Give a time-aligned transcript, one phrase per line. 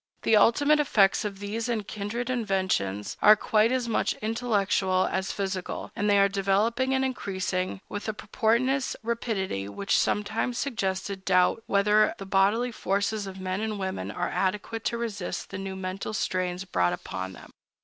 [0.23, 5.91] The ultimate effects of these and kindred inventions are quite as much intellectual as physical,
[5.95, 11.61] and they are developing and increasing with a portentous rapidity which sometimes suggests a doubt
[11.67, 16.15] whether the bodily forces of men and women are adequate to resist the new mental
[16.15, 17.51] strains brought upon them.